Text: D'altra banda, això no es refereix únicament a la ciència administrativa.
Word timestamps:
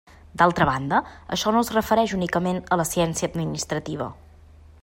D'altra 0.41 0.65
banda, 0.69 1.01
això 1.37 1.53
no 1.57 1.61
es 1.65 1.69
refereix 1.75 2.15
únicament 2.19 2.59
a 2.77 2.81
la 2.83 2.89
ciència 2.95 3.33
administrativa. 3.33 4.13